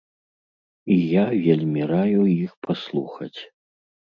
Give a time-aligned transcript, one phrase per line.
[0.95, 3.37] І я вельмі раю іх паслухаць.